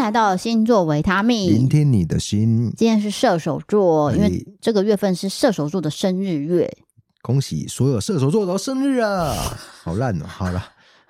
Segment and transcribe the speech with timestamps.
[0.00, 2.72] 来到星座维他命，聆听你的心。
[2.76, 6.68] 今天是射手座，因为这个月份是射手座的生日月。
[7.20, 9.34] 恭喜所有射手座都生日啊！
[9.84, 10.24] 好烂哦。
[10.26, 10.64] 好了，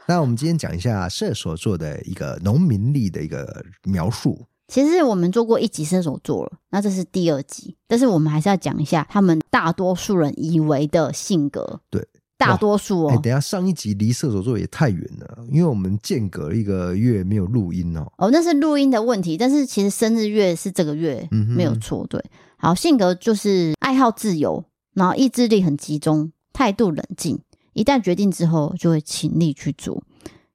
[0.08, 4.46] 那我们今天讲一下射手座的一个农民力的一个描述。
[4.66, 11.80] 其实我们做过一集射手座了，那这是第二集，但是我们还是要讲一下他们大多数人以为的性格。
[11.88, 12.06] 对。
[12.40, 18.10] 大多数哦，哎，等一下上一集离射手座也太远了，因为我们间隔一个月没有录音哦。
[18.16, 22.06] 哦，那是录音的问题，但是其实生日月是这个月，嗯，没有错。
[22.08, 22.24] 对，
[22.56, 27.38] 好，性格就是爱好自由，然后意志力很集中，态度冷静，
[27.74, 30.02] 一旦决定之后就会倾力去做。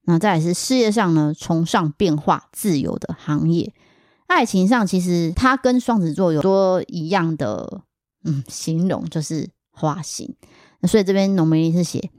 [0.05, 3.73] 那再来是事业上呢，崇尚变化自由的行业。
[4.27, 7.81] 爱情上其实他跟双子座有多一样的
[8.23, 10.36] 嗯形容，就是花心。
[10.88, 12.09] 所以这边农民历是写，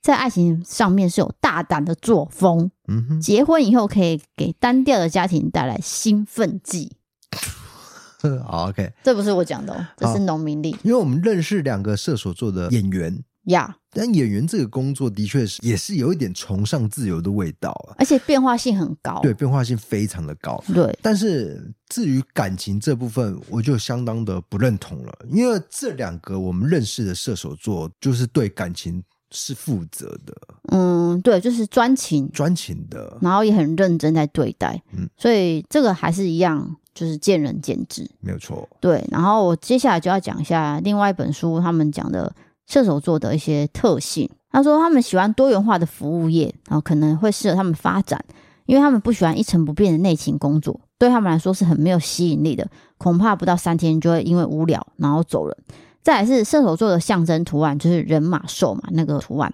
[0.00, 6.92] 在爱情上面是有大胆的作风，嗯哼，结婚以后可以给单调的家庭带来兴奋剂。
[8.44, 10.76] 好，OK，这不是我讲的哦，这是农民力。
[10.82, 13.80] 因为我们认识两个射手座的演员呀，yeah.
[13.90, 20.96] 但演员这个工作的确是也是有一点崇尚自由的味道啊，而且变化性很高，对，变化性非常的高，对。
[21.00, 30.34] 但是至于感情这部分，我就相当的不认同了，因为这两个我们认识的射手座就是对感情是负责的，
[30.72, 36.76] 嗯，对，就是专情，专情的，然后也很认真在对待，嗯，所以这个还是一样。
[36.96, 38.66] 就是见仁见智，没有错。
[38.80, 42.34] 对，然后我接下来就要讲一下另外一本书，他们讲的
[42.66, 44.28] 射手座的一些特性。
[44.50, 48.24] 他说他们喜欢多元化的服务业，然后可能会适合他们发展，
[48.64, 52.66] 因为他们不喜欢一成不变的内勤工作，对他们来说是很没有吸引力的，
[52.96, 55.56] 恐怕不到三天就会因为无聊然后走人。
[56.02, 59.52] 再来是射手座的象征图案，就是人马兽嘛，那个图案。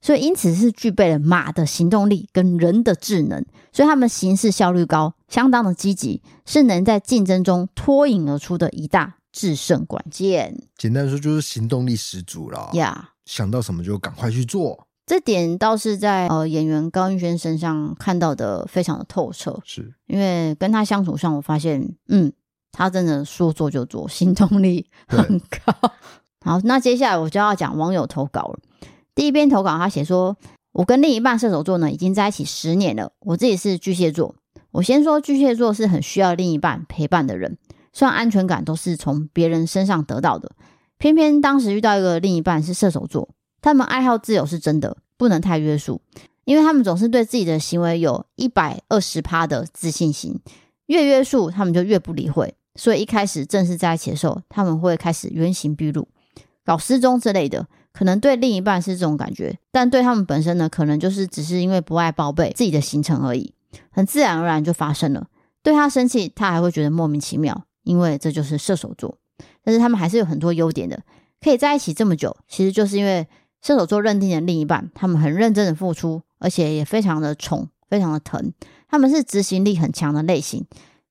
[0.00, 10.52] 所以，因此是具备了马的行动力跟人的智能，所以他们行事效率高，相当的积极，是能在竞争中脱颖而出的一大制胜关键。
[10.76, 14.88] 简单说，就是行动力十足了呀.想到什么就赶快去做。
[15.06, 22.32] 这点倒是在呃演员高云轩身上看到的非常的透彻，是因为跟他相处上，我发现，嗯，
[22.72, 25.92] 他真的说做就做，行动力很高。
[26.44, 28.58] 好，那接下来我就要讲网友投稿了。
[29.14, 30.36] 第一篇投稿，他写说
[30.72, 33.12] ：“我跟另一半射手座呢，已经在一起十年了。
[33.20, 34.34] 我自己是巨蟹座。
[34.72, 37.56] 我先说，巨蟹座是很需要另一半陪伴的人，
[37.92, 40.50] 虽然安全感都是从别人身上得到的。
[40.98, 43.28] 偏偏当时遇到一个另一半是射手座，
[43.60, 46.00] 他们爱好自由是真的，不能太约束，
[46.44, 50.40] 因为他们总是对自己的行为有一百二十趴的自信心，
[50.86, 52.54] 越约束他们就越不理会。
[52.74, 56.08] 所以一开始正式在一起的时候，他们会开始原形毕露，
[56.64, 63.52] 搞失踪之类的。”可能对另一半是这种感觉，但对他们本身呢，可能就是只是因为不爱报备自己的行程而已，
[63.90, 65.26] 很自然而然就发生了。
[65.64, 69.18] 对他生气，他还会觉得莫名其妙，因为这就是射手座。
[69.64, 71.02] 但是他们还是有很多优点的，
[71.40, 73.26] 可以在一起这么久，其实就是因为
[73.62, 78.52] 射手座认定的另一半，他们很认真的付出，而且也非常的宠，非常的疼。
[78.88, 80.66] 他们是执行力很强的类型，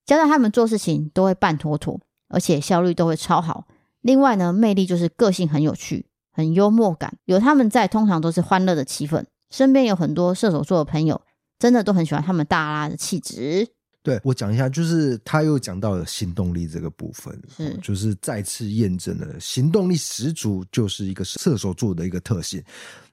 [0.06, 2.00] 加上他们做事情都会办妥妥，
[2.30, 3.66] 而且效率都会超好。
[4.02, 6.06] 另外呢，魅力就是个性很有趣。
[6.32, 9.26] 很幽默感，有他们在，通常都是欢乐的气氛。
[9.50, 11.20] 身边有很多射手座的朋友，
[11.58, 13.70] 真的都很喜欢他们大拉的气质。
[14.08, 22.64] 对，我讲一下，就是他又讲到了行动力这个部分，是就是再次验证了行动力十足就是一个射手座的一个特性。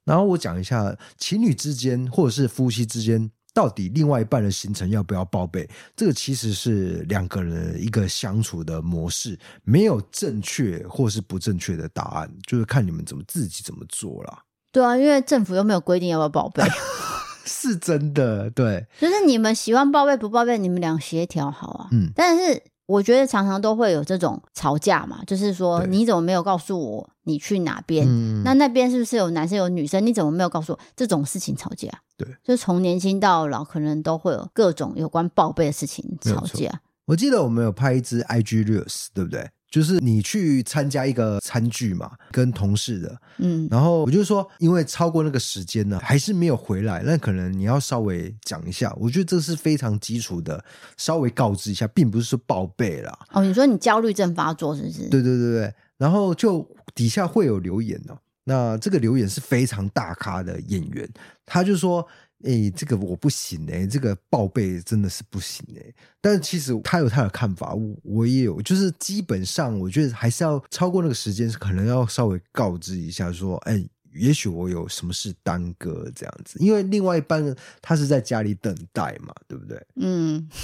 [0.05, 3.29] 然后我讲一下情侣之间或者是夫妻之间。
[3.53, 5.65] 到底另外一半的行程要不要报备？
[5.95, 14.43] 这个其实是两个人一个相处的模式，没有正确或是不正确的答案，就是看你们怎么自己怎么做啦。
[14.73, 16.65] 对啊，因为政府又没有规定要不要报备，
[17.45, 18.51] 是真的。
[18.51, 21.89] 对，就是你们喜欢报备不报备，你们俩协调好啊。
[21.93, 28.07] 嗯，但是我觉得常常都会有这种吵架嘛，就是说你怎么没有告诉我你去哪边？
[28.09, 30.05] 嗯、那那边是不是有男生有女生？
[30.05, 30.79] 你怎么没有告诉我？
[30.95, 36.81] 这种事情吵架，对，就从年轻到老，可能都会有各种有关报备的事情吵架。
[37.07, 39.49] 我记得我们有拍一支 IG Reels，对不对？
[39.75, 48.95] 就是你去参加一个餐聚嘛，跟同事的，嗯，然后我就说，因为超过那个时间呢，还是没有回来，那可能你要稍微讲一下。
[49.01, 50.65] 我觉得这是非常基础的，
[50.97, 53.19] 稍微告知一下，并不是说报备啦。
[53.33, 55.09] 哦，你说你焦虑症发作是不是？
[55.09, 61.09] 对对对对，然后就底下会有留言哦，那这个留言是非常大咖的演员，
[61.45, 62.07] 他就说。
[62.43, 65.95] 哎、欸，这个我不行哎、欸，这个报备真的是不行哎、欸。
[66.21, 79.87] 但是其实他有他的看法，我我也有，就是基本上我觉得还是要超过那个时间，是可能要稍微告知一下，说，哎、欸，也许我有什么事耽搁这样子，因为另外一半他是在家里等待嘛，对不对？
[79.97, 80.49] 嗯。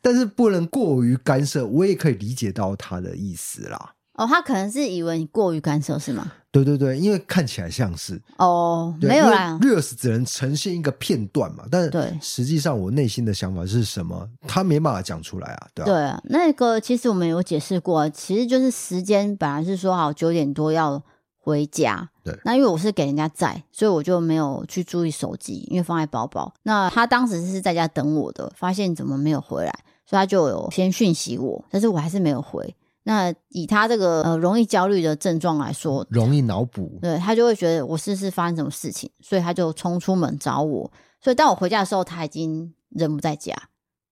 [0.00, 3.94] 但是不能过于干涉，我也可以理解到他的意思啦。
[4.18, 6.32] 哦，他可能是以为你过于干涉，是吗？
[6.50, 15.86] 对对对，因为看起来像是哦，没有啦，Reels 只能呈现一个片段嘛，但是实际上我内心的想法是什么，他没办法讲出来啊，对啊。
[15.86, 21.00] 对啊，那个其实我们有解释过，其实就是时间本来是说好九点多要
[21.36, 26.52] 回家，对，那因为我是给人家在，所以我就没有去注意手机，因为放在包包。
[26.64, 29.72] 那他当时是在家等我的，发现怎么没有回来，
[30.04, 32.74] 所以他就有先讯息我，但是我还是没有回。
[33.08, 40.92] 那以他这个呃容易焦虑的症状来说，容易脑补，对，他就会觉得我是不是发生什么事情，所以他就冲出门找我。
[41.18, 43.56] 所以当我回家的时候，他已经人不在家，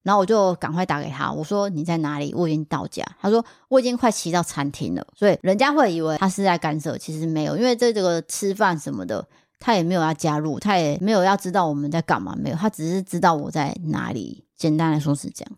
[0.01, 2.33] 然后我就赶快打给他，我说你在哪里？
[2.33, 3.05] 我已经到家。
[3.21, 5.05] 他说我已经快骑到餐厅了。
[5.15, 9.23] 所以人家会以为他是在干涉，其实没有，因为在这个吃饭什么的，
[9.59, 14.43] 他也没有要加入，他也没有要知道我们在干嘛，没有，他只是知道我在哪里。
[14.55, 15.51] 简单来说是这样，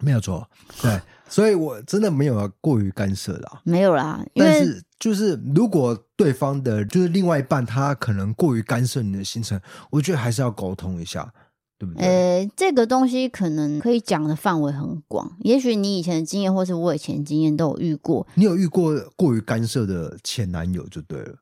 [0.00, 0.46] 没有错，
[0.82, 1.00] 对。
[1.28, 4.24] 所以我真的没有要过于干涉啦，没有啦。
[4.34, 9.58] 但是就是如果对方的，就是另外一半，他可能过于干涉你的行程，
[9.90, 11.32] 我觉得还是要沟通一下，
[11.78, 12.06] 对不对？
[12.06, 18.26] 呃，这个东西可能可以讲的范围很广，也许你以前的经验，或是我以前的经验都有遇过。
[18.34, 21.36] 你有遇过过于干涉的前男友就对了，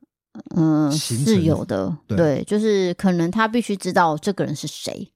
[0.56, 5.12] 嗯，是有的，对，对，就是可能他必须知道这个人是谁，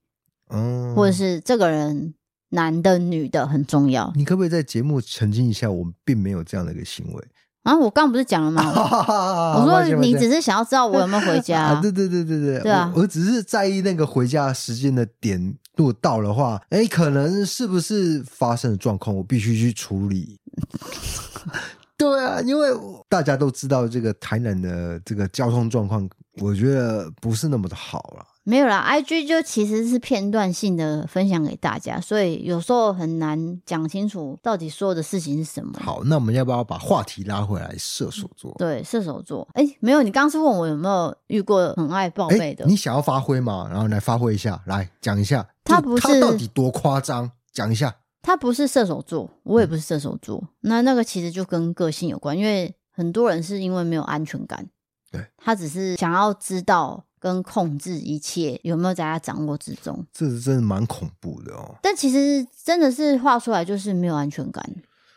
[0.50, 2.14] 嗯，或者是这个人。
[2.50, 4.12] 男的、女的很重要。
[4.14, 7.24] 你可不可以在节目澄清一下，我们并没有这样的一个行为
[7.64, 7.76] 啊？
[7.76, 8.62] 我刚刚不是讲了吗？
[9.58, 11.62] 我说你只是想要知道我有没有回家。
[11.74, 20.38] 啊，对对对对对，对啊我，我只是在意那个回家时间的点，如果到的话，哎，可能是不是发生的状况，我必须去处理。
[21.98, 22.68] 对啊，因为
[23.08, 26.08] 大家都知道这个台南的这个交通状况，
[26.40, 28.24] 我觉得不是那么的好了。
[28.48, 35.72] 没有啦，IG 就其实是片段性的分享给大家，所以有时候很难讲清楚到底说的事情是什么。
[35.80, 37.74] 好，那我们要不要把话题拉回来？
[37.76, 39.48] 射手座，对，射手座。
[39.54, 42.64] 哎，没有，你刚刚是问我有没有遇过很爱报备的？
[42.66, 43.66] 你想要发挥吗？
[43.68, 47.28] 然后来发挥一下，来讲一下，他不是他到底多夸张？
[47.52, 50.38] 讲一下，他不是射手座，我也不是射手座。
[50.40, 54.64] 嗯、那那个其实就跟个性有关，因为很多人是因为没有安全感，
[55.10, 57.02] 对，他只是想要知道。
[57.26, 60.06] 跟控制一切有没有在他掌握之中？
[60.12, 61.74] 这是真的蛮恐怖的哦。
[61.82, 64.64] 但其实真的是画出来就是没有安全感。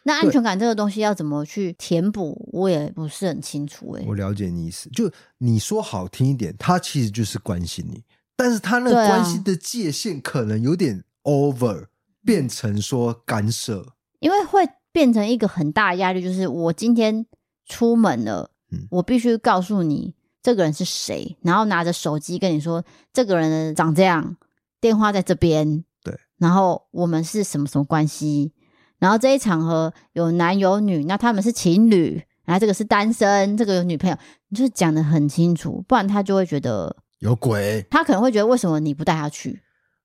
[0.02, 4.04] 那安全感这个东西要怎么去填补，我也不是很清楚欸。
[4.08, 8.04] 我了解你意思，就你说好听一点，他其实就是关心你，
[8.36, 11.86] 但是他那个关心的界限可能有点 over，
[12.26, 17.28] 变成说干涉，因为会变成一个很大的压力，就是我今天
[17.68, 20.16] 出门了，嗯，我必须告诉你。
[20.42, 21.38] 这个人是谁？
[21.42, 24.38] 然后拿着手机跟你说，这个人长这样，
[24.80, 25.84] 电话在这边。
[26.04, 28.54] 对，然后我们是什么什么关系？
[29.00, 34.18] 然后这一场合有男有女，那他们是情侣，然后这个是单身，这个有女朋友，
[34.50, 37.86] 你就讲得很清楚，不然他就会觉得有鬼。
[37.90, 39.62] 他可能会觉得为什么你不带他去？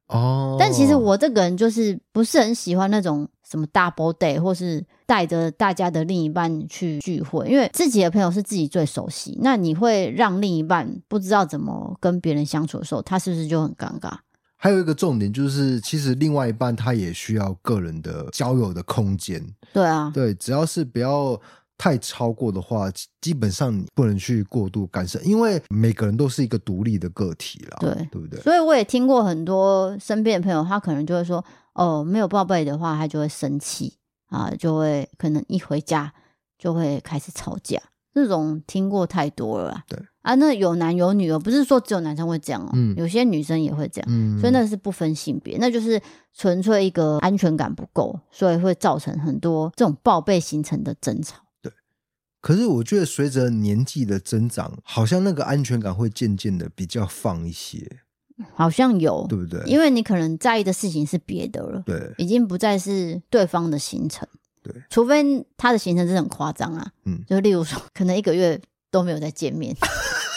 [0.08, 9.38] 哦，但其实我这个人就是不是很喜欢那种什么 double day，或是带着大家的另一半去聚会，因为自己的朋友是自己最熟悉。
[9.40, 14.12] 那你会让另一半不知道怎么跟别人相处的时候，他是不是就很尴尬？
[14.56, 19.40] 还有一个重点就是，其实另外一半他也需要个人的交友的空间。
[19.72, 21.40] 对啊，对，只要是不要。
[21.76, 22.88] 太超过的话，
[23.20, 28.40] 基本上你不能去过度干涉，因为每个人都是一个独立的个体了，对，对不对？
[28.42, 33.98] 所以我也听过很多身边的朋友，他可能就会说，哦，没有报备的话，他就会生气
[34.30, 36.12] 啊，就会可能一回家
[36.58, 37.80] 就会开始吵架。
[38.14, 39.84] 这种听过太多了啦。
[39.88, 46.00] 对啊，那有男有女哦，不是说只有男生会这样哦，嗯，有些女生也会这样，嗯，所以那是不分性别，那就是
[46.32, 51.42] 纯粹一个安全感不够，所以会造成很多这种报备形成的争吵。
[51.60, 51.72] 对，
[52.40, 58.03] 可是我觉得随着年纪的增长，好像那个安全感会渐渐的比较放一些。
[58.54, 59.62] 好像有，对不对？
[59.64, 64.26] 因为你可能在意的事情是别的了，对，已经不再是对方的行程，
[64.62, 68.60] 对，除非他的行程真的很夸张啊，嗯，就例如说，可能一个月
[68.90, 69.76] 都没有再见面，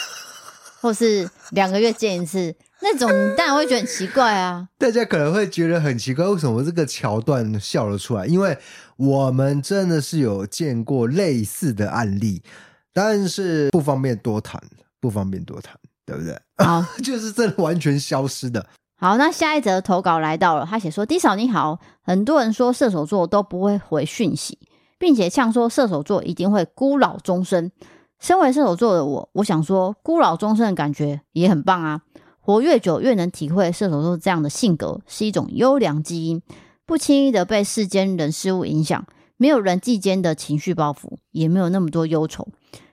[0.80, 4.68] 或是两个月见一次，那种你当然会觉得很奇怪啊。
[4.78, 8.26] 大家可能会觉得很奇怪，为什么这个桥段笑了出来？
[8.26, 8.56] 因为
[8.96, 12.44] 我们真的是有见过类似的案例，
[12.92, 14.62] 但是不方便多谈，
[15.00, 15.76] 不方便多谈。
[16.08, 16.34] 对不对？
[16.64, 18.66] 好， 就是真的完全消失的。
[18.96, 24.58] 好，那下一则投稿来到了，他写说：“D 嫂你好，很多人说射手座都不会回讯息，
[24.98, 27.70] 并且呛说射手座一定会孤老终生。
[28.18, 32.00] 身为射手座的我，我想说孤老终生的感觉也很棒啊！
[32.40, 36.42] 活越久越能体会射手座这样的性格是一种优良基因，
[36.86, 39.04] 不轻易的被世间人事物影响，
[39.36, 42.48] 没有人际间的情绪包袱，也没有那么多忧愁。”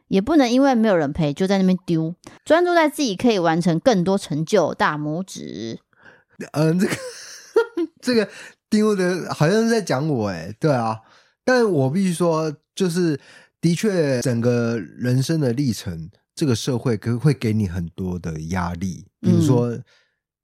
[0.07, 4.73] 也不能因为没有人陪就在那边丢，专注在自己可以完成更多成就。
[4.73, 5.79] 大拇指。
[6.53, 6.95] 嗯，这个
[8.01, 8.29] 这个
[8.69, 10.99] 丢的好像是在讲我哎，对啊，
[11.43, 13.19] 但我必须说，就是
[13.61, 19.77] 的确，整个人生的历程，这个社会可会给你很多的压力，比如说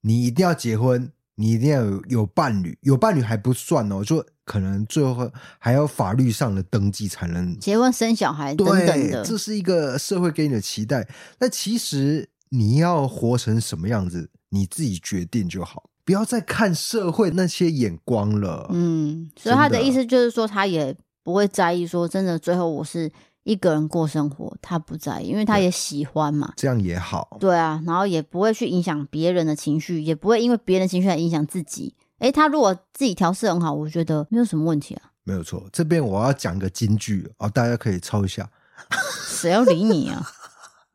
[0.01, 1.11] 你一定要结婚。
[1.35, 9.23] 你一定要有有伴侣，有伴侣还不算哦，就可能最后还要法律上的登记才能结婚生小孩等等的。
[9.23, 11.07] 这是一个社会给你的期待。
[11.39, 18.69] 那其实你要活成什么样子，你自己决定就好，不要再看社会那些眼光了。
[18.71, 23.11] 嗯，所以他的意思就是说，他也不会在意说，真的最后我是。
[23.43, 27.37] 一个人过生活，他不在意，因为他也喜欢嘛，这样也好。
[27.39, 31.95] 对啊，然后也不会去影响别人的情绪，也不会因为别人的情绪来影响自己。
[32.19, 35.11] 诶，他如果自己调试很好，我觉得没有什么问题啊。
[35.23, 38.49] 没有错，这边我要讲个金句哦，大家可以抄一下。
[39.25, 40.27] 谁要理你啊？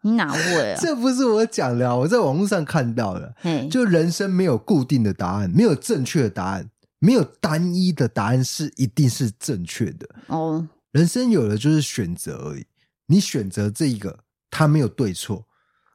[0.02, 0.78] 你哪位啊？
[0.80, 3.34] 这不是我讲的，啊我在网络上看到的。
[3.38, 10.68] 嘿，就人生没有固定的答案，没有正确的答案，没有单一的答案是一定是正确的哦。
[10.96, 12.64] 人生有的就是选择而已，
[13.06, 15.46] 你选择这一个，它没有对错。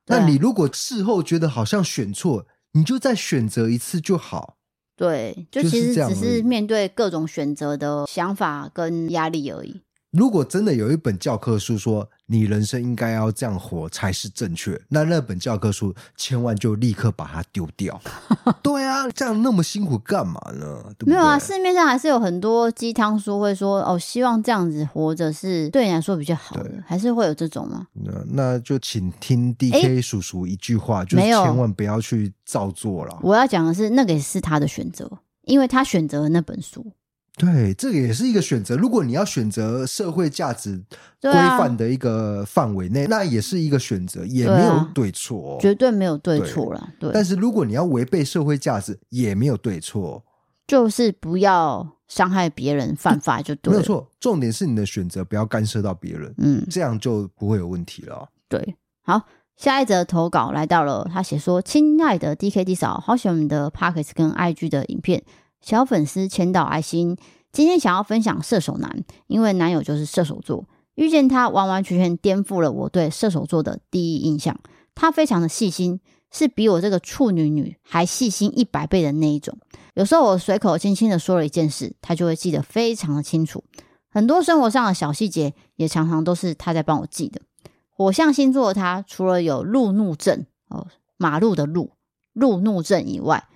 [0.06, 4.58] 那你如果事后觉得好像选错，你就再选择一次就好。
[4.96, 9.82] 对，就其实只是面对各种选择的想法跟压力而已。
[10.12, 18.00] 如果真的有一本教科书说你人生应该要这样活才是正确，那那本教科书千万就立刻把它丢掉。
[18.62, 20.84] 对啊，这样那么辛苦干嘛呢？
[20.98, 21.14] 对不对？
[21.14, 27.88] 没有啊，市面上还是有很多鸡汤书会说哦，希望这样子活着是对你来说比较好的，还是会有这种吗？
[27.94, 33.18] 那那就请听 DK 叔叔一句话，就是千万不要去照做了。
[33.22, 35.10] 我要讲的是，那个也是他的选择，
[35.44, 36.92] 因为他选择了那本书。
[37.38, 38.76] 对，这个也是一个选择。
[38.76, 40.84] 如果你要选择社会价值
[41.22, 46.90] 规范的一个范围内，啊、那也是一个选择，也没有对错，哦对啊，绝对没有对错了。
[47.00, 50.24] 对，但是如果你要违背社会价值，也没有对错，
[50.68, 53.72] 就是不要伤害别人，犯法就对。
[53.72, 58.28] 没有错，重点是你的选择，不要干涉到别人，嗯，这样就不会有问题了。
[58.50, 59.22] 对，好，
[59.56, 65.24] 下一则投稿来到了，他写说：“亲爱的 DKD 嫂，好喜欢你的 Podcast 跟 IG 的影片。”
[65.62, 67.18] 小粉丝签到爱心，
[67.52, 70.66] 今天想要分享射手男，因为男友就是射手座，
[70.96, 74.60] 遇见他完完全全颠覆了我对射手座的第一印象。
[74.96, 76.00] 他非常的细心，
[76.32, 79.58] 是比我这个处女女还细心一百倍的那一种。
[79.94, 83.64] 有时候我随口轻轻的说了一件事，他就会记得非常的清楚。
[84.10, 87.42] 很多生活上的小细节，也常常都是他在帮我记的。
[87.90, 90.88] 火象星座的他，除了有路怒症哦，
[91.18, 91.92] 马路的路，
[92.34, 93.48] 路怒症以外，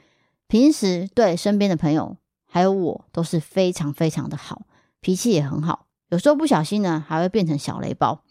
[0.48, 4.62] 平时对身边的朋友还有我都是非常非常的好，
[5.02, 5.88] 脾气也很好。
[6.10, 8.22] 有时候不小心呢，还会变成小雷包。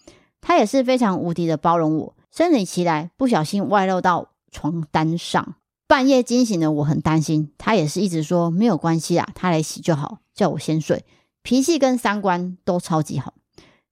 [0.40, 2.16] 他也是非常无敌的包容我。
[2.30, 5.56] 生理期来不小心外露到床单上，
[5.86, 7.52] 半夜惊醒的，我很担心。
[7.58, 11.04] 他也是一直说没有关系啊，他来洗就好，叫我先睡。
[11.42, 13.34] 脾气跟三观都超级好。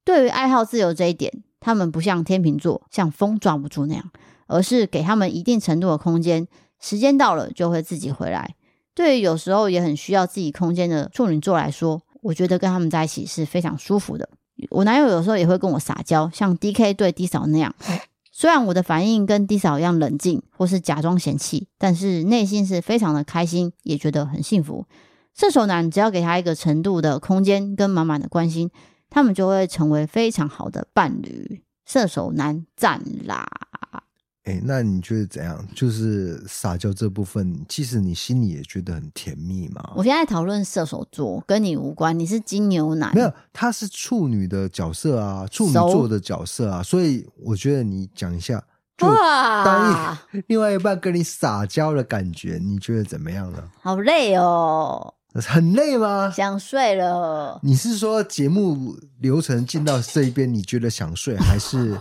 [0.04, 4.10] 对于爱好自由这一点，他们不像天秤座，像风抓不住那样，
[4.46, 6.46] 而是给他们一定程度的空间。
[6.82, 8.56] 时间到了就会自己回来。
[8.94, 14.28] 对于有时候也很需要自己空间的处女座来说，我觉得跟他们在一起是非常舒服的。
[14.70, 17.74] 我男友有时候也会跟我撒娇，像 DK 对 D 嫂那样。
[18.30, 24.86] 虽然我的反应跟 D 嫂一样冷静，或是假装嫌弃，但是内心是非常的开心，也觉得很幸福。
[25.34, 28.70] 射手男只要给他一个程度的空间跟满满的关心，
[29.08, 31.62] 他们就会成为非常好的伴侣。
[31.86, 33.46] 射手男赞啦！
[34.64, 35.64] 那你觉得怎样？
[35.74, 39.92] 就是撒娇这部分，其实你心里也觉得很甜蜜嘛？
[39.94, 42.18] 我现在讨论射手座，跟你无关。
[42.18, 48.60] 你是金牛男，没有，他是处女的角色啊，处女座的角色啊，所以我觉得你讲一下，
[48.98, 50.18] 就当
[50.48, 53.62] 另外一半跟你撒娇的感觉，你觉得怎么样呢？
[53.80, 56.28] 好累哦， 很累吗？
[56.30, 57.60] 想睡了。
[57.62, 61.96] 你是说节目流程进到这一边，你觉得想睡，还是？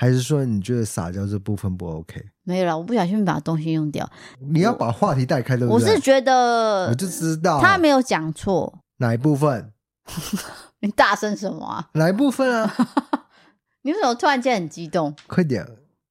[0.00, 2.24] 还是说你觉得撒娇这部分不 OK？
[2.44, 4.08] 没有啦，我不小心把东西用掉。
[4.38, 5.86] 你要把话题带开，对不对？
[5.86, 8.78] 我是觉得，我就知道他没有讲错。
[8.96, 9.70] 哪一部分？
[10.80, 11.90] 你大声什么啊？
[11.92, 12.74] 哪一部分啊？
[13.84, 15.14] 你为什么突然间很激动？
[15.26, 15.66] 快点！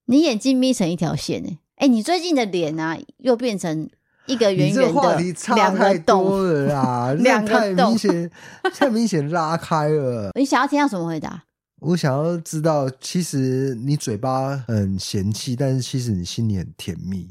[0.05, 1.57] 你眼睛眯成一条线哎！
[1.77, 3.89] 哎，你最近的脸啊，又变成
[4.27, 8.31] 一个圆圆的，话题差太多了啦，两个洞，太明显，
[8.75, 10.29] 太明显拉开了。
[10.37, 11.45] 你想要听到什么回答？
[11.81, 17.29] 我想要知道，其实你嘴巴很嫌弃，但是其实你心里很甜蜜。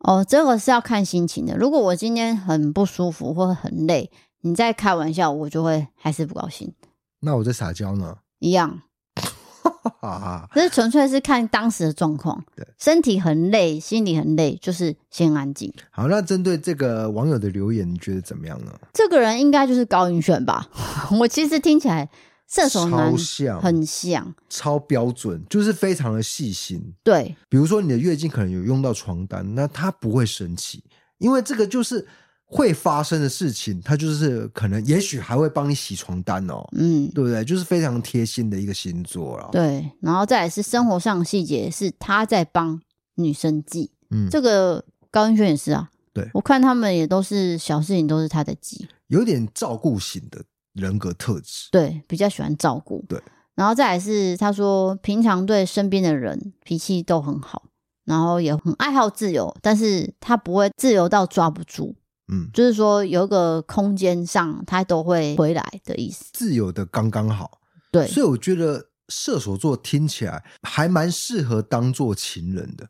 [0.00, 1.56] 哦，这个是要看心情的。
[1.56, 4.10] 如果我今天很不舒服或很累，
[4.42, 6.72] 你在开玩笑，我就会还是不高兴。
[7.20, 8.18] 那我在撒娇呢？
[8.38, 8.82] 一样。
[10.54, 12.44] 这是纯粹是看当时的状况。
[12.54, 15.72] 对，身体很累，心里很累，就是先安静。
[15.90, 18.72] 好，那针对这个网友的留言，你觉得怎么样呢？
[18.92, 20.68] 这个人应该就是高云轩吧？
[21.18, 22.08] 我其实听起来。
[22.48, 26.80] 射手男很像，很像，超标准，就是非常的细心。
[27.02, 30.82] 对，比如说你的月经可能有用到床单，那他不会生气，
[31.18, 32.06] 因为这个就是
[32.44, 37.44] 会发生的事情，他就是可能也许还会帮你洗床单哦，嗯，对不对？
[37.44, 39.48] 就是非常贴心的一个星座了。
[39.50, 42.80] 对，然后再来是生活上的细节，是他在帮
[43.16, 50.44] 女生记，嗯，这个高恩轩也是啊，对，我看他们也都是小事情都是他在记，有点照顾型的。
[50.76, 53.20] 人格特质，对，比较喜欢照顾，对，
[53.54, 57.64] 然后再来是他说平常对身边的人脾气都很好，
[58.04, 61.96] 然后也很爱好自由，但是他不会自由到抓不住，
[62.30, 72.88] 嗯，就是说有一个空间上他都会回来的意思，自由的刚刚好，对，所以我觉得射手座听起来还蛮适合当做情人的。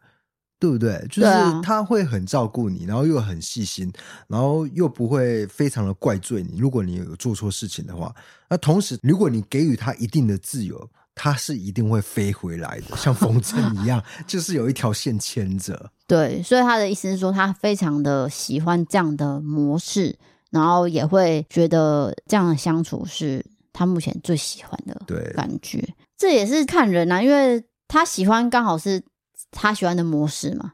[0.59, 1.07] 对不对？
[1.11, 1.29] 就是
[1.63, 3.93] 他会很照顾你，然后又很细心，
[4.26, 6.59] 然后又不会非常的怪罪你。
[6.59, 8.15] 如果你有做错事情的话，
[8.49, 15.91] 那同时如果你给予他一定的自由，他是一定会飞回来的，像风筝一样， 就是有一条线牵着。
[16.07, 20.19] 对，所以他的意思是说，他非常的喜欢这样的模式，
[20.50, 24.99] 然后也会觉得这样的相处是他目前最喜欢的
[25.35, 25.78] 感觉。
[25.80, 29.02] 对这也是看人啊，因为他喜欢刚好是。
[29.50, 30.73] 他喜欢的模式嘛？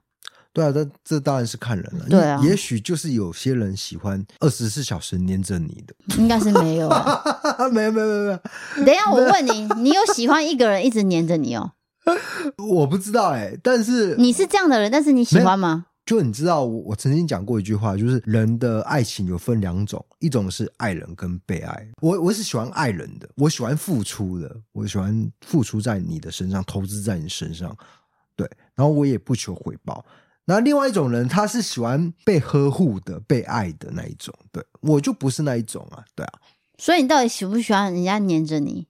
[0.54, 2.06] 对啊，这这当然是看人了。
[2.10, 7.22] 对啊，也许就是有些人喜欢二十四小时黏着你的，应该是没有啊，
[7.72, 8.84] 没有没有没有没有。
[8.84, 11.72] 等一下，我问你，你有喜欢一个人一直黏着你哦？
[12.58, 15.86] 我不知道哎、欸，但是你是这样的人，但是你喜欢吗？
[16.04, 21.88] 就你知道，我我曾经讲过一句话，就是人的爱情有分两种，一种是爱人跟被爱。
[22.02, 27.74] 我我是喜欢爱人的，我喜欢付出的，我喜欢付出在你的身上，投资在你身上。
[28.36, 30.04] 对，然后我也不求回报。
[30.44, 34.34] 那另外一种人，他是喜欢被呵护的、被爱的那一种。
[34.50, 36.04] 对，我就不是那一种啊。
[36.14, 36.32] 对啊，
[36.78, 38.88] 所以你到底喜不喜欢人家黏着你？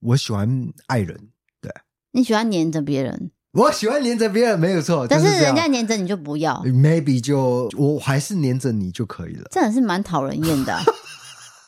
[0.00, 1.30] 我喜欢爱人。
[1.60, 1.72] 对，
[2.12, 3.32] 你喜欢黏着别人？
[3.52, 5.06] 我喜欢黏着别人，没有错。
[5.06, 9.48] 但是人家黏着你就不要，maybe 就我还是黏着你就可以了。
[9.50, 10.82] 真的是蛮讨人厌的啊。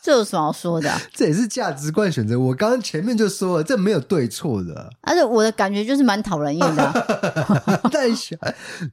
[0.06, 1.02] 这有什么好说的啊？
[1.12, 2.38] 这也是价值观选择。
[2.38, 4.88] 我刚刚前面就说了，这没有对错的。
[5.00, 7.80] 而且我的感觉就是蛮讨人厌的啊。
[7.90, 8.38] 在想，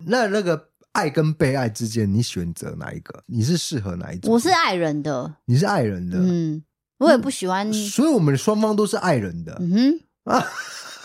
[0.08, 3.14] 那那个爱跟被爱之间，你选择哪一个？
[3.28, 4.34] 你是适合哪一种？
[4.34, 5.36] 我是爱人的。
[5.46, 6.18] 你是爱人的。
[6.20, 6.64] 嗯，
[6.98, 7.72] 我也不喜欢。
[7.72, 9.56] 所以我们双方都是爱人的。
[9.60, 9.70] 嗯
[10.26, 10.44] 哼啊，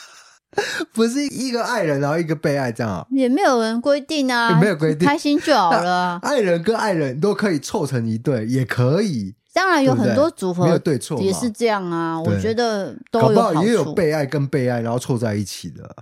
[0.94, 3.06] 不是一个爱人，然后一个被爱这样啊？
[3.10, 6.18] 也没有人规定啊，也没有规定，开心就好了。
[6.22, 9.34] 爱人跟爱人都可以凑成一对，也可以。
[9.58, 12.16] 当然有很多组合，没有对错，也是这样啊。
[12.20, 15.96] 我觉得都有也有被爱跟被爱，然后凑在一起的。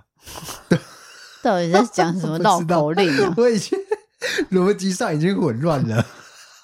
[1.43, 3.33] 到底在讲什么 绕口令啊？
[3.39, 3.79] 我已经
[4.51, 6.05] 逻辑上已经混乱了，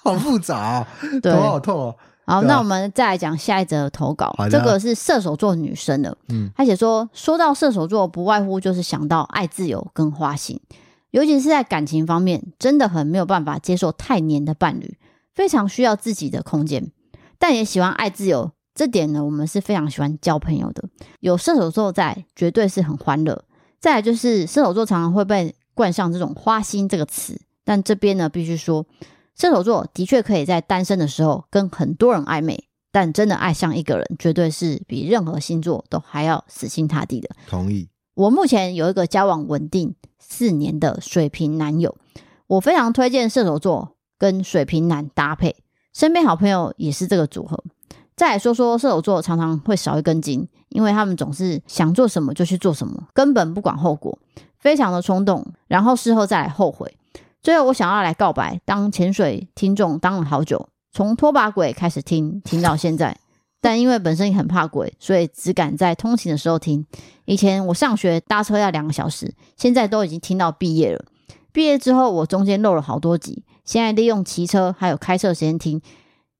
[0.03, 0.87] 好复杂啊，
[1.23, 1.95] 头好痛哦。
[2.27, 4.31] 好，那我们再来讲下一则投稿。
[4.51, 10.61] 这个是射手座女生的，嗯，她写说，说到射手座，不外乎就是想到爱自由跟花心，
[11.09, 14.95] 尤其是在感情方面，真的很没有办法接受太黏的伴侣。
[15.33, 16.91] 非常需要自己的空间，
[17.37, 18.51] 但也喜欢爱自由。
[18.75, 20.83] 这点呢，我们是非常喜欢交朋友的。
[21.19, 23.45] 有射手座在，绝对是很欢乐。
[23.79, 28.85] 再来就是射手座常常会被冠上这种“花心”这个词，但这边呢，必须说，
[29.35, 37.29] 射手座的确可以在单身的时候跟很多人暧昧，但真的爱上一个人，绝对是比任何星座都还要死心塌地的。
[37.47, 37.89] 同意。
[38.15, 41.95] 我目前有一个交往稳定四年的水瓶男友，
[42.47, 43.92] 我非常推荐射手座
[44.23, 45.53] 跟水瓶男搭配，
[45.91, 47.61] 身边好朋友也是这个组合。
[48.15, 54.17] 再来说说射手座常常会少一根筋，因为他们总是想做什么就去做什么，根本不管后果，
[54.57, 56.95] 非常的冲动，然后事后再来后悔。
[57.41, 63.17] 最后我想要来告白，当潜水听众当了好久，从拖把鬼开始听，听到现在，
[63.59, 66.85] 但因为本身也很怕鬼，所以只敢在通勤的时候听。
[67.25, 71.03] 以前我上学搭车要两个小时，现在都已经听到毕业了。
[71.51, 75.81] 毕业之后我中间漏了好多集，现在利用骑车还有开车时间听。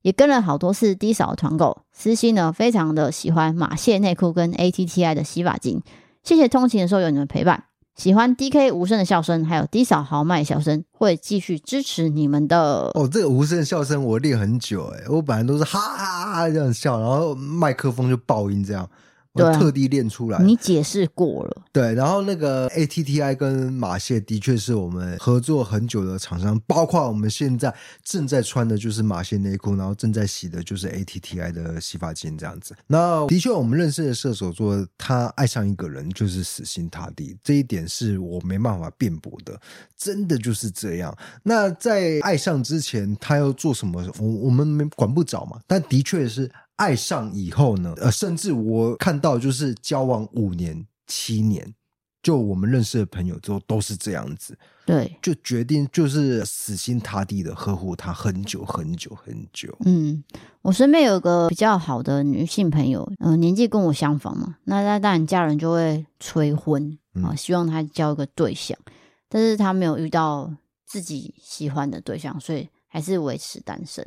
[0.04, 5.82] 也跟了好多次低扫团购，私心呢非常的喜欢马蟹内裤跟 ATTI 的洗发精，
[6.24, 7.64] 谢谢通勤的时候有你们陪伴，
[7.96, 12.92] 喜欢 DK 无声的笑声，还有低扫豪迈笑声，会继续支持你们的。
[12.96, 18.86] 哦，这个无声的笑声我练很久诶，我本来都是哈哈哈这样笑，然后麦克风就爆音这样。
[19.34, 21.64] 我特地练出来，你解释过了。
[21.72, 32.76] 对，然后那个 ATTI 跟马蟹的确是我们合作很久的厂商，包括我们现在正在穿的就是马蟹内裤，然后正在洗的就是 ATTI 的洗发精这样子。
[32.86, 39.60] 那的确，我们认识的射手座，他爱上一个人就是死心塌地，这一点是我没办法辩驳的，
[39.98, 41.16] 真的就是这样。
[41.42, 46.52] 那在爱上之前，他要做什么，我我们没管不着嘛，但的确是。
[46.76, 51.74] 爱上以后呢，呃，甚至我看到就是交往五年、七年，
[52.22, 59.78] 就我们认识的朋友之后都是这样子，对，就决定就是死心塌地的呵护他很久很久很久。
[59.86, 60.24] 嗯，
[60.62, 68.94] 我身边有个比较好的女性朋友，嗯、呃，年纪跟我相仿嘛，那那当然家人就会催婚啊、呃，希望她交一个对象，嗯、
[69.30, 70.52] 但是她没有遇到
[70.86, 74.06] 自己喜欢的对象，所以还是维持单身。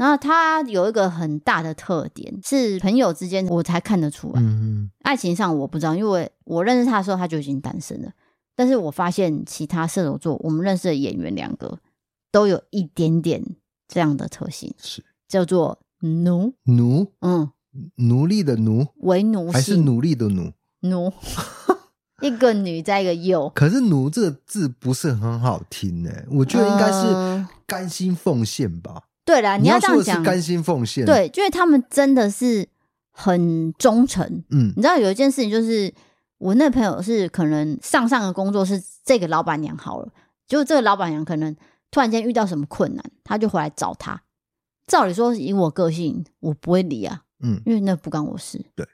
[0.00, 4.40] 然后他有一个很大的特点，是朋友之间我才看得出来。
[4.40, 8.10] 嗯，爱情上我不知道，因为我认识他的时候他就已经单身了。
[8.56, 11.80] 但是我发现其他射手座，我们认识的演员两个
[12.32, 13.44] 都有一点点
[13.86, 17.50] 这样的特性，是叫做奴奴，嗯，
[17.96, 20.54] 奴隶的奴，为奴还是奴隶的奴？
[20.80, 21.12] 奴，
[22.24, 23.52] 一个女在一个右。
[23.54, 29.02] 可是奴这个字不是很好听呢，我觉得应该是甘心奉献吧。
[29.30, 31.06] 对啦，你要这样讲，甘心奉献。
[31.06, 32.68] 对，因为他们真的是
[33.12, 34.26] 很忠诚。
[34.50, 35.94] 嗯，你知道有一件事情，就是
[36.38, 40.08] 我那朋友是可能上上个工作是这个老板娘好了，
[40.48, 41.54] 就这个老板娘可能
[41.92, 44.20] 突然间遇到什么困难，他就回来找他。
[44.88, 48.60] 照理说，以我个性，我不会理啊，嗯，因为那不关我事。
[48.74, 48.84] 对，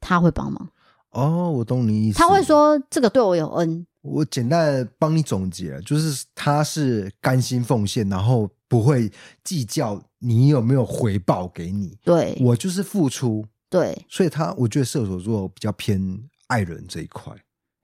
[0.00, 0.68] 他会帮忙。
[1.10, 2.18] 哦，我懂你意思。
[2.18, 3.86] 他会说这个对我有恩。
[4.02, 8.50] 我简单帮你总结，就是他是甘心奉献，然后。
[8.74, 9.08] 不会
[9.44, 17.32] 计较你有没有回报给你，对，我就是付出，对，所以他我觉得射手座比较偏爱人这一块，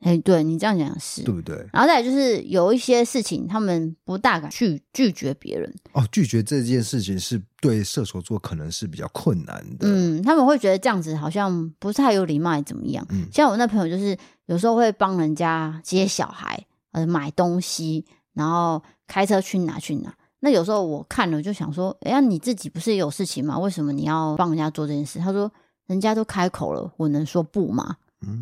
[0.00, 1.54] 哎，对你这样讲是对不对？
[1.72, 5.72] 然后再来就是有一些事情，他们不大敢去拒绝别人。
[5.92, 9.86] 哦，拒绝这件事情是对射手座可能是比较困难的。
[9.86, 13.06] 嗯，他们会觉得这样子好像不太有礼貌，还怎么样？
[13.10, 20.12] 嗯，像我那朋友就是有时候会帮人家接小孩，呃，买东西，然后开车去哪去哪。
[20.40, 23.58] 那有时候我看了就想说，哎呀，你自己不是也有事情吗？
[23.58, 25.18] 为什么你要帮人家做这件事？
[25.18, 25.50] 他说，
[25.86, 27.96] 人家都开口了，我能说不吗？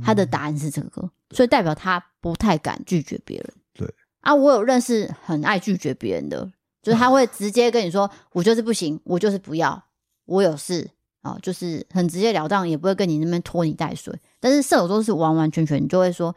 [0.04, 3.52] 他的答案是这个，所以代表他不太敢拒绝别人。
[3.74, 6.50] 对啊，我有认识很爱拒绝别人的，
[6.82, 9.80] 就是他会直接跟你说，我就是不行，我就是不要，
[10.26, 10.88] 我有事
[11.22, 14.16] 啊，就是很直截了当，也不会跟你那边拖泥带水。
[14.40, 16.34] 但是射手座是完完全全，你就会说，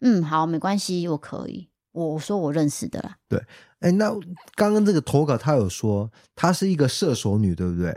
[0.00, 1.68] 嗯，好，没关系，我可以。
[1.92, 3.40] 我说我认识的啦，对，
[3.84, 4.10] 哎，那
[4.54, 7.94] 刚刚这个投稿他有说她是一个射手女，对不对？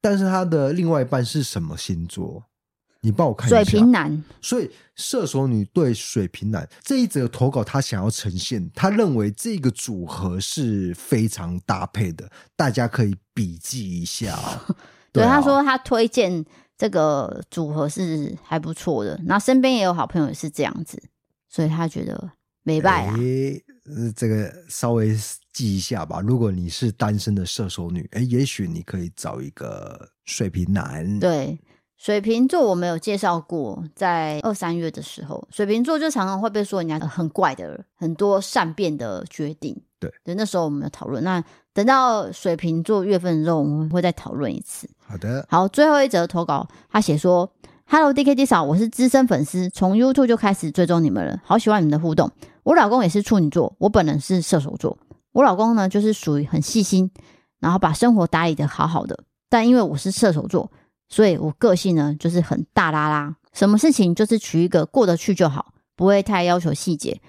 [0.00, 2.44] 但是她的另外一半是什么星座？
[3.00, 3.56] 你帮我看一下。
[3.56, 4.22] 水瓶男。
[4.40, 14.38] 所以射手女对水瓶男这一则投稿，他想要呈现，他认为这个组合是非常搭配的，大家可以笔记一下。
[15.10, 16.44] 对，他说他推荐
[16.78, 21.02] 这个组合是还不错的，那身边也有好朋友也是这样子，
[21.48, 22.30] 所以他觉得。
[22.66, 23.16] 没败啊！
[24.16, 25.16] 这个稍微
[25.52, 26.20] 记一下吧。
[26.20, 31.20] 如果你是单身的射手女，哎，也许你可以找一个水瓶男。
[31.20, 31.56] 对，
[31.96, 39.80] 水瓶座我没有介绍过，在二三月的时候，水瓶座就常常会被说人家很怪的，很多善变的决定。
[40.00, 41.22] 对，对，那时候我们有讨论。
[41.22, 44.90] 那等到水瓶座月份的时候，我们会再讨论一次。
[45.06, 47.48] 好的，好，最后一则投稿，他写说
[47.84, 52.28] ：“Hello DKD 嫂，我是资深粉丝，从 YouTube 就开始追踪你们了，好喜欢你们的互动。”
[52.66, 54.98] 我老公也是处女座，我本人是射手座。
[55.30, 57.08] 我老公呢，就是属于很细心，
[57.60, 59.22] 然后把生活打理得好好的。
[59.48, 60.68] 但因为我是射手座，
[61.08, 67.20] 所以我个性呢就是很大剌剌，什么事情就是取一个过得去就好，不会太要求细节。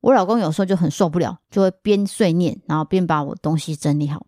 [0.00, 4.24] 我老公有时候就很受不了，就会边碎念，然后边把我东西整理好。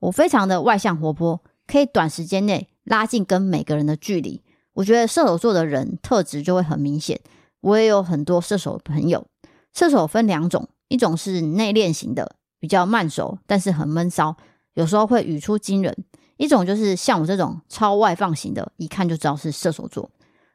[0.00, 4.42] 我非常的外向活泼，可以短时间内拉近跟每个人的距离。
[4.72, 7.20] 我觉得射手座的人特质就会很明显。
[7.60, 9.24] 我也有很多射手朋友，
[9.74, 14.36] 射手分两种，一种是内敛型的，比较慢熟，但是很闷骚，
[14.74, 15.92] 有时候会语出惊人；
[16.36, 20.10] 一种就是像我这种超外放型的，一看就知道是射手座，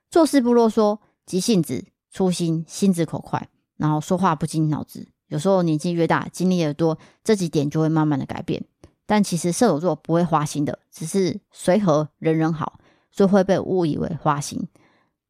[0.09, 5.07] 做事不啰嗦，急性子，粗心，心直口快，然后说话不经脑子。
[5.27, 8.63] 有时候年纪越大，经历越多，这几点就会慢慢的改变。
[9.05, 12.79] 但其实射手座不会花心的，只是随和，人人好，
[13.11, 14.67] 所以会被误以为花心。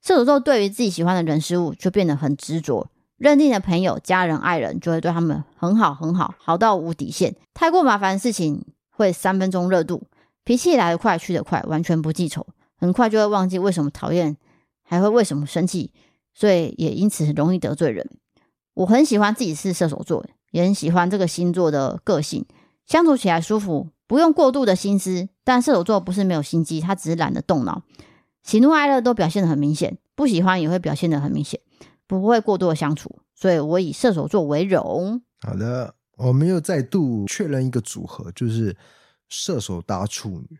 [0.01, 2.89] 射手座对于自己喜欢的人事物就变得很执着，
[3.23, 7.33] 认定的朋友、家人、爱人就会对他们很好很好，好到无底线。
[7.53, 10.03] 太过麻烦的事情会三分钟热度，
[10.43, 12.45] 脾气来得快去得快，完全不记仇，
[12.77, 14.35] 很快就会忘记为什么讨厌，
[14.83, 15.93] 还会为什么生气，
[16.33, 18.05] 所以也因此容易得罪人。
[18.73, 22.45] 我很喜欢自己是射手座，也很喜欢这个星座的个性。
[22.85, 25.29] 相处起来舒服，不用过度的心思。
[25.45, 27.83] 但射手座不是没有心机，他只是懒得动脑，
[28.43, 31.61] 喜怒哀乐都表现得很明显，不喜欢也会表现得很明显，
[32.19, 33.09] 不会过多的相处。
[33.35, 35.21] 所以我以射手座为荣。
[35.41, 38.75] 好的，我们又再度确认一个组合，就是
[39.29, 40.57] 射手搭处女。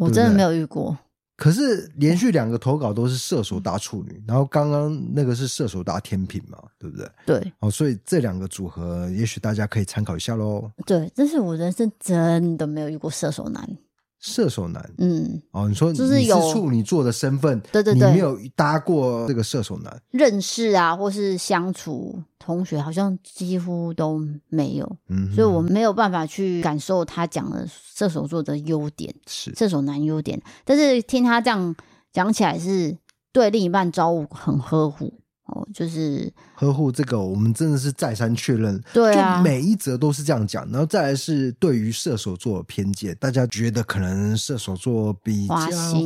[0.00, 0.98] 我真的没有遇过。
[1.36, 7.08] 可是连续两个投稿都是射手搭处女，然后刚刚那个是射手搭天平嘛，对不对？
[7.24, 10.68] 对，哦，所以这两个组合，也许大家可以参考一下喽。
[10.84, 13.78] 对，这是我人生真的没有遇过射手男。
[14.20, 29.54] 射手男，嗯，哦，你说就是有处女座的身份，对对对，你没有搭过这个射手男，认识啊，或是相处同学，好像几乎都没有，嗯，所以我没有办法去感受他讲的射手座的优点，是。
[29.54, 31.74] 射手男优点，但是听他这样
[32.12, 32.96] 讲起来，是
[33.32, 35.12] 对另一半照顾很呵护。
[35.48, 38.78] 哦，就是呵护这个，我们真的是再三确认。
[38.92, 45.54] 对啊，就每一则都是这样讲，然后再来是对于射手座的偏见，大家觉得可能射手座比较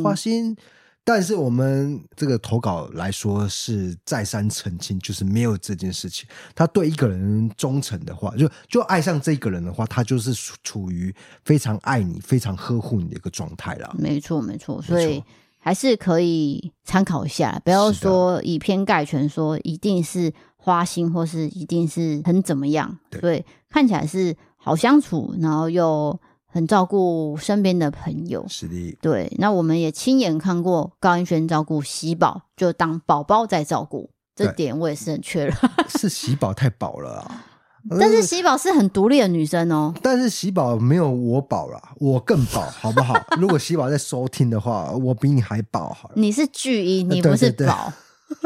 [0.03, 0.57] 花心，
[1.03, 6.29] 但是我们这个投稿来说是再三澄清，就是没有这件事情。
[6.55, 11.13] 他对一个人忠诚的话，就就爱上这个人的话，他就是处于
[11.45, 13.93] 非常爱你、非常呵护你的一个状态了。
[13.99, 15.21] 没错，没错，所以。
[15.65, 22.99] 还是可以参考一下，不要说以偏概全，说一定是花心或是一定是很怎么样。
[23.09, 28.45] 对，对，看起来是好相处，然后又很照顾身边的朋友。
[28.49, 29.33] 是的，对。
[29.39, 35.57] 那我们也亲眼看过高英轩照顾喜宝，就当宝宝在照顾，这点我也是很确认。
[35.89, 37.47] 是喜宝太宝了啊。
[37.99, 39.93] 但是喜宝是很独立的女生哦。
[40.03, 43.15] 但是喜宝没有我宝啦，我更宝，好不好？
[43.41, 46.15] 如果喜宝在收听的话，我比你还宝好了。
[46.17, 47.93] 你是巨婴，你不是宝。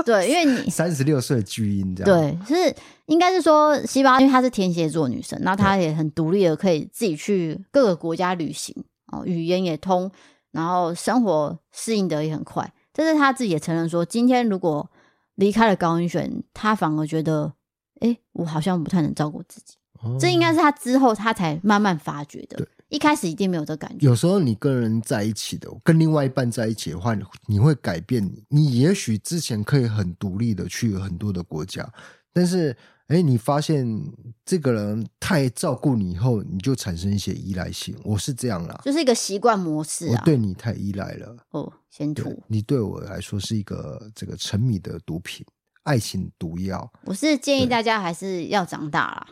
[0.04, 2.12] 对，因为你 三十六岁巨婴这样。
[2.12, 2.74] 对，是
[3.06, 8.74] 应该是说喜宝，因为她是天蝎座女生，那她也很独立的，可以自己去各个国家旅行
[9.12, 10.10] 哦，语言也通，
[10.52, 12.72] 然后生活适应的也很快。
[12.92, 14.90] 但是她自己也承认说，今天如果
[15.34, 17.52] 离开了高文轩，她反而觉得。
[18.00, 22.56] 哎，我好像不太能照顾自己，哦、这应该是他之后他才慢慢发觉的。
[22.56, 24.06] 对，一开始一定没有这感觉。
[24.06, 28.44] 有时候你跟人在一起的，跟另外一半在一起的话，你会改变你。
[28.48, 31.90] 你也许之前可以很独立的去很多的国家，
[32.32, 32.76] 但是
[33.08, 33.86] 哎，你发现
[34.44, 37.96] 这个人太照顾你以后，你就产生一些依赖性。
[38.02, 40.18] 我是这样啦，就是一个习惯模式、啊。
[40.18, 41.36] 我对你太依赖了。
[41.50, 42.42] 哦，先吐。
[42.48, 45.46] 你对我来说是一个这个沉迷的毒品。
[45.86, 49.26] 爱情毒药，我是建议大家还是要长大啦。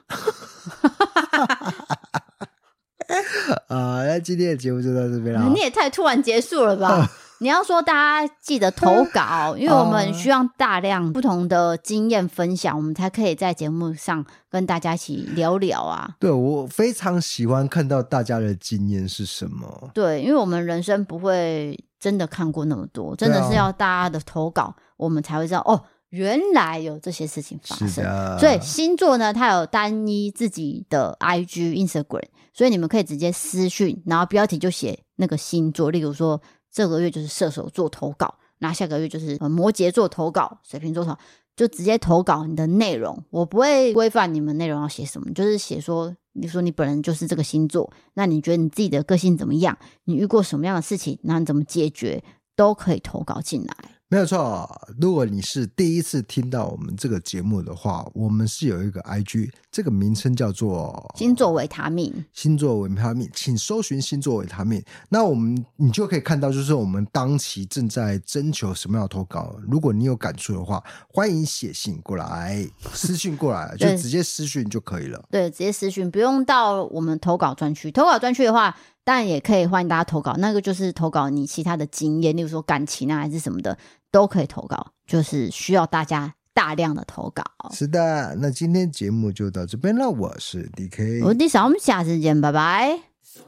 [3.66, 5.48] 啊，那今天的节目就到这边了。
[5.52, 7.10] 你也太突然结束了吧？
[7.40, 16.14] 你要说大家记得投稿， 因为我们需要大量不同的经验分享，我们才可以在节目上跟大家一起聊聊啊。
[16.20, 19.90] 对，我非常喜欢看到大家的经验是什么。
[19.92, 25.82] 对，因为我们人生不会真的看过那么多，真的是要大家的投稿，我们才会知道哦。
[26.14, 32.22] 原来有这些事情发生，所以星座呢，它有单一自己的 IG、Instagram，
[32.52, 41.18] 所以你们可以直接私讯，然后标题就写那个星座，例如说这个月就是射手座投稿，那下个月就是摩羯座投稿，水瓶座投稿，
[41.56, 49.76] 就直接投稿你的内容，我不会规范你们内容要写什么，就是写说，你说你本人就是这个星座，那你觉得你自己的个性怎么样？
[50.04, 51.18] 你遇过什么样的事情？
[51.24, 52.22] 那你怎么解决？
[52.56, 53.74] 都可以投稿进来。
[54.14, 54.70] 没有错。
[55.00, 62.24] 如果你是第一次听到我们这个节目的话，我们是有一个 IG，这个名称叫做星座维他命。
[62.32, 64.80] 星座维他命，请搜寻星座维他命。
[65.08, 69.56] 那我们你就可以看到，就是我们当期正在征求什么样的投稿。
[69.68, 75.24] 如果你有感触的话，欢迎写信过来， 私信过来，就直接私讯就可以了。
[75.28, 77.90] 对，直接私讯，不用到我们投稿专区。
[77.90, 80.36] 投稿专区的话，当然也可以欢迎大家投稿。
[80.38, 83.76] 那个就是投稿你其他的经验，例如说感情啊，还是什么的。
[84.14, 87.42] 都可以投稿，就是需要大家大量的投稿。
[87.72, 90.08] 是的，那今天节目就到这边了。
[90.08, 92.96] 我是 D K，我，我们下次见，拜拜。
[93.24, 93.40] So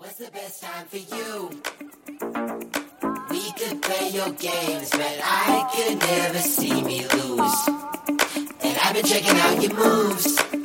[3.28, 7.68] We could play your games, but I could never see me lose.
[8.60, 10.55] And I've been checking out your moves.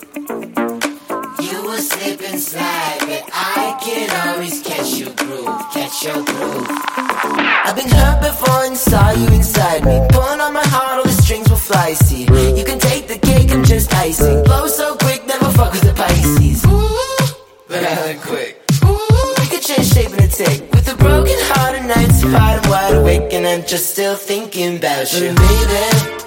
[1.73, 6.67] a slip and slide, but I can always catch your groove, catch your groove.
[6.67, 10.05] I've been hurt before and saw you inside me.
[10.10, 11.93] Pulling on my heart, all the strings will fly.
[11.93, 14.43] See, you can take the cake, I'm just icing.
[14.43, 16.65] Blow so quick, never fuck with the Pisces.
[16.65, 17.36] Ooh,
[17.67, 18.62] but I look quick.
[18.84, 20.69] Ooh, we could change shape in a tick.
[20.73, 24.77] With a broken heart and night's apart, I'm wide awake and I'm just still thinking
[24.77, 26.21] about you, but baby.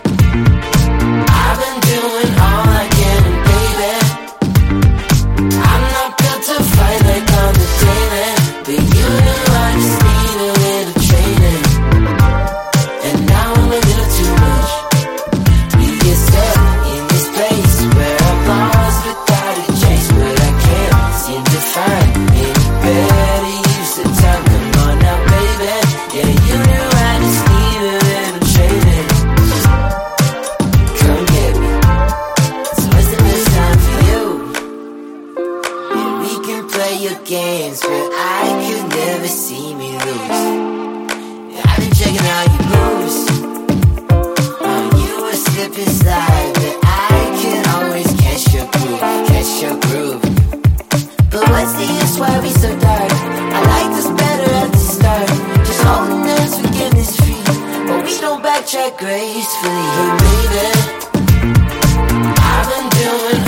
[1.29, 2.64] I've been doing all
[58.65, 59.89] Watch her gracefully.
[60.17, 60.79] Believe it.
[62.41, 63.44] I've been doing